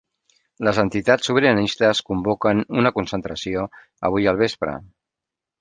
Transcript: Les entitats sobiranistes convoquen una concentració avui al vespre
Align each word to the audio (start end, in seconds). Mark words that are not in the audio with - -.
Les 0.67 0.79
entitats 0.83 1.29
sobiranistes 1.31 2.01
convoquen 2.09 2.65
una 2.83 2.95
concentració 2.97 3.69
avui 4.11 4.31
al 4.33 4.41
vespre 4.45 4.79